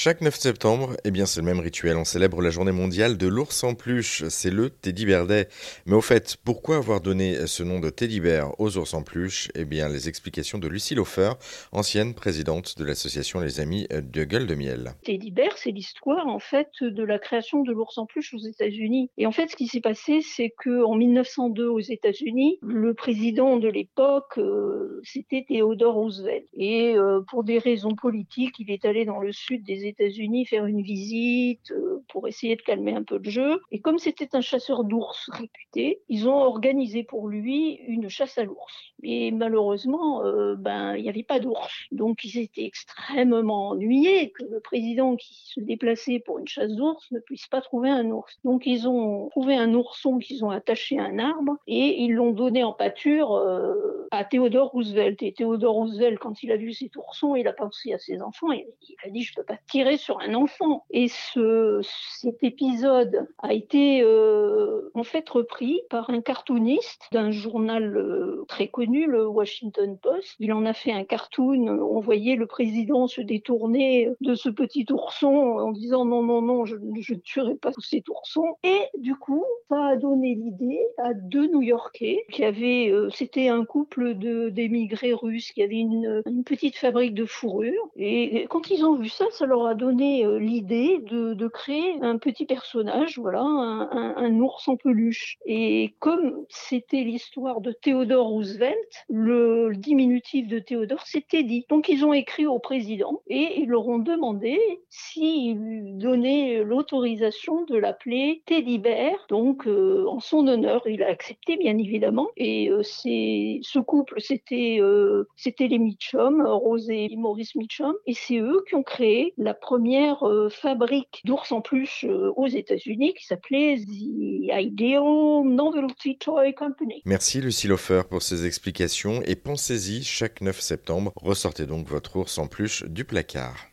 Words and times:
Chaque 0.00 0.20
9 0.20 0.32
septembre, 0.32 0.96
eh 1.02 1.10
bien 1.10 1.26
c'est 1.26 1.40
le 1.40 1.46
même 1.46 1.58
rituel, 1.58 1.96
on 1.96 2.04
célèbre 2.04 2.40
la 2.40 2.50
journée 2.50 2.70
mondiale 2.70 3.18
de 3.18 3.26
l'ours 3.26 3.64
en 3.64 3.74
peluche, 3.74 4.22
c'est 4.28 4.52
le 4.52 4.70
Teddy 4.70 5.06
Bear 5.06 5.26
Day. 5.26 5.48
Mais 5.86 5.96
au 5.96 6.00
fait, 6.00 6.36
pourquoi 6.44 6.76
avoir 6.76 7.00
donné 7.00 7.48
ce 7.48 7.64
nom 7.64 7.80
de 7.80 7.90
Teddy 7.90 8.20
Bear 8.20 8.54
aux 8.60 8.78
ours 8.78 8.94
en 8.94 9.02
peluche 9.02 9.50
Eh 9.56 9.64
bien 9.64 9.88
les 9.88 10.08
explications 10.08 10.58
de 10.58 10.68
Lucie 10.68 10.94
Lofer, 10.94 11.32
ancienne 11.72 12.14
présidente 12.14 12.78
de 12.78 12.84
l'association 12.84 13.40
Les 13.40 13.58
Amis 13.58 13.88
de 13.90 14.22
Gueule 14.22 14.46
de 14.46 14.54
Miel. 14.54 14.92
Teddy 15.02 15.32
Bear, 15.32 15.58
c'est 15.58 15.72
l'histoire 15.72 16.28
en 16.28 16.38
fait 16.38 16.70
de 16.80 17.02
la 17.02 17.18
création 17.18 17.64
de 17.64 17.72
l'ours 17.72 17.98
en 17.98 18.06
peluche 18.06 18.34
aux 18.34 18.46
États-Unis. 18.46 19.10
Et 19.18 19.26
en 19.26 19.32
fait, 19.32 19.50
ce 19.50 19.56
qui 19.56 19.66
s'est 19.66 19.80
passé, 19.80 20.20
c'est 20.20 20.54
que 20.56 20.84
en 20.84 20.94
1902 20.94 21.66
aux 21.66 21.80
États-Unis, 21.80 22.60
le 22.62 22.94
président 22.94 23.56
de 23.56 23.66
l'époque, 23.66 24.38
euh, 24.38 25.00
c'était 25.02 25.44
Theodore 25.48 25.94
Roosevelt. 25.94 26.44
Et 26.54 26.94
euh, 26.94 27.20
pour 27.28 27.42
des 27.42 27.58
raisons 27.58 27.96
politiques, 27.96 28.60
il 28.60 28.70
est 28.70 28.84
allé 28.84 29.04
dans 29.04 29.18
le 29.18 29.32
sud 29.32 29.64
des 29.64 29.87
États-Unis 29.88 30.46
faire 30.46 30.66
une 30.66 30.82
visite 30.82 31.70
euh, 31.72 32.02
pour 32.08 32.28
essayer 32.28 32.56
de 32.56 32.62
calmer 32.62 32.94
un 32.94 33.02
peu 33.02 33.18
le 33.18 33.30
jeu. 33.30 33.60
Et 33.72 33.80
comme 33.80 33.98
c'était 33.98 34.34
un 34.36 34.40
chasseur 34.40 34.84
d'ours 34.84 35.28
réputé, 35.32 36.00
ils 36.08 36.28
ont 36.28 36.36
organisé 36.36 37.02
pour 37.02 37.28
lui 37.28 37.74
une 37.86 38.08
chasse 38.08 38.38
à 38.38 38.44
l'ours. 38.44 38.74
Et 39.02 39.30
malheureusement, 39.30 40.24
euh, 40.24 40.54
ben 40.56 40.94
il 40.96 41.02
n'y 41.02 41.08
avait 41.08 41.22
pas 41.22 41.40
d'ours. 41.40 41.86
Donc 41.92 42.24
ils 42.24 42.38
étaient 42.38 42.64
extrêmement 42.64 43.70
ennuyés 43.70 44.30
que 44.30 44.44
le 44.44 44.60
président 44.60 45.16
qui 45.16 45.34
se 45.34 45.60
déplaçait 45.60 46.18
pour 46.18 46.38
une 46.38 46.48
chasse 46.48 46.72
d'ours 46.74 47.10
ne 47.10 47.20
puisse 47.20 47.46
pas 47.46 47.60
trouver 47.60 47.90
un 47.90 48.10
ours. 48.10 48.38
Donc 48.44 48.66
ils 48.66 48.88
ont 48.88 49.28
trouvé 49.30 49.54
un 49.54 49.74
ourson 49.74 50.18
qu'ils 50.18 50.44
ont 50.44 50.50
attaché 50.50 50.98
à 50.98 51.04
un 51.04 51.18
arbre 51.18 51.56
et 51.66 52.02
ils 52.02 52.12
l'ont 52.12 52.32
donné 52.32 52.64
en 52.64 52.72
pâture 52.72 53.34
euh, 53.34 53.97
à 54.10 54.24
Theodore 54.24 54.70
Roosevelt. 54.70 55.22
Et 55.22 55.32
Theodore 55.32 55.74
Roosevelt, 55.74 56.18
quand 56.18 56.42
il 56.42 56.52
a 56.52 56.56
vu 56.56 56.72
cet 56.72 56.96
ourson, 56.96 57.36
il 57.36 57.46
a 57.48 57.52
pensé 57.52 57.92
à 57.92 57.98
ses 57.98 58.20
enfants. 58.22 58.52
Et 58.52 58.66
il 58.82 58.96
a 59.04 59.10
dit 59.10 59.22
je 59.22 59.34
peux 59.34 59.42
pas 59.42 59.58
tirer 59.70 59.96
sur 59.96 60.20
un 60.20 60.34
enfant. 60.34 60.84
Et 60.90 61.08
ce, 61.08 61.80
cet 61.82 62.42
épisode 62.42 63.28
a 63.38 63.52
été 63.52 64.02
euh, 64.02 64.90
en 64.94 65.04
fait 65.04 65.28
repris 65.28 65.80
par 65.90 66.10
un 66.10 66.20
cartooniste 66.20 67.08
d'un 67.12 67.30
journal 67.30 67.96
euh, 67.96 68.44
très 68.48 68.68
connu, 68.68 69.06
le 69.06 69.26
Washington 69.26 69.98
Post. 69.98 70.36
Il 70.38 70.52
en 70.52 70.64
a 70.66 70.72
fait 70.72 70.92
un 70.92 71.04
cartoon. 71.04 71.68
On 71.68 72.00
voyait 72.00 72.36
le 72.36 72.46
président 72.46 73.06
se 73.06 73.20
détourner 73.20 74.10
de 74.20 74.34
ce 74.34 74.48
petit 74.48 74.86
ourson 74.90 75.58
en 75.58 75.72
disant 75.72 76.04
non, 76.04 76.22
non, 76.22 76.42
non, 76.42 76.64
je, 76.64 76.76
je 77.00 77.14
ne 77.14 77.20
tuerai 77.20 77.54
pas 77.56 77.72
cet 77.78 78.08
ourson. 78.08 78.44
Et 78.62 78.80
du 78.98 79.14
coup, 79.14 79.44
ça 79.68 79.88
a 79.88 79.96
donné 79.96 80.34
l'idée 80.34 80.80
à 80.96 81.12
deux 81.12 81.46
New-Yorkais 81.48 82.24
qui 82.32 82.44
avaient, 82.44 82.90
euh, 82.90 83.10
c'était 83.10 83.48
un 83.48 83.64
couple 83.64 84.14
d'émigrés 84.14 85.12
russes 85.12 85.52
qui 85.52 85.62
avaient 85.62 85.76
une, 85.76 86.22
petite 86.44 86.76
fabrique 86.76 87.14
de 87.14 87.26
fourrure. 87.26 87.90
Et 87.96 88.46
quand 88.48 88.70
ils 88.70 88.84
ont 88.84 88.96
vu 88.96 89.08
ça, 89.08 89.26
ça 89.30 89.44
leur 89.44 89.66
a 89.66 89.74
donné 89.74 90.24
euh, 90.24 90.38
l'idée 90.38 90.98
de, 91.10 91.48
créer 91.48 91.96
un 92.02 92.18
petit 92.18 92.44
personnage, 92.44 93.18
voilà, 93.18 93.42
un, 93.42 94.40
ours 94.40 94.68
en 94.68 94.76
peluche. 94.76 95.38
Et 95.46 95.94
comme 95.98 96.44
c'était 96.48 97.02
l'histoire 97.02 97.60
de 97.60 97.72
Theodore 97.72 98.28
Roosevelt, 98.28 99.04
le, 99.08 99.72
diminutif 99.74 100.46
de 100.46 100.58
Théodore, 100.58 101.02
c'était 101.06 101.42
dit. 101.42 101.64
Donc 101.68 101.88
ils 101.88 102.04
ont 102.04 102.12
écrit 102.12 102.46
au 102.46 102.58
président 102.58 103.22
et 103.28 103.60
ils 103.60 103.68
leur 103.68 103.88
ont 103.88 103.98
demandé 103.98 104.58
s'il 104.90 105.96
donnait 105.98 106.62
l'autorisation 106.62 107.64
de 107.64 107.76
l'appeler 107.76 108.42
Teddy 108.46 108.78
Bear, 108.78 109.26
donc 109.28 109.57
euh, 109.66 110.06
en 110.06 110.20
son 110.20 110.46
honneur. 110.46 110.82
Il 110.86 111.02
a 111.02 111.08
accepté, 111.08 111.56
bien 111.56 111.76
évidemment. 111.78 112.28
Et 112.36 112.70
euh, 112.70 112.82
ce 112.82 113.78
couple, 113.78 114.20
c'était 114.20 114.78
euh, 114.80 115.28
c'était 115.36 115.68
les 115.68 115.78
Mitchum, 115.78 116.42
Rose 116.46 116.90
et 116.90 117.14
Maurice 117.16 117.54
Mitchum, 117.54 117.94
et 118.06 118.14
c'est 118.14 118.38
eux 118.38 118.64
qui 118.68 118.74
ont 118.74 118.82
créé 118.82 119.34
la 119.36 119.54
première 119.54 120.24
fabrique 120.50 121.22
d'ours 121.24 121.52
en 121.52 121.60
peluche 121.60 122.06
aux 122.36 122.46
États-Unis 122.46 123.14
qui 123.14 123.24
s'appelait 123.24 123.76
The 123.78 124.60
Ideal 124.60 125.44
Novelty 125.44 126.18
Toy 126.18 126.54
Company. 126.54 127.02
Merci 127.04 127.40
Lucie 127.40 127.68
Lofer 127.68 128.02
pour 128.08 128.22
ces 128.22 128.46
explications 128.46 129.22
et 129.24 129.36
pensez-y, 129.36 130.02
chaque 130.04 130.40
9 130.40 130.60
septembre, 130.60 131.12
ressortez 131.16 131.66
donc 131.66 131.88
votre 131.88 132.16
ours 132.16 132.38
en 132.38 132.46
peluche 132.46 132.84
du 132.84 133.04
placard. 133.04 133.66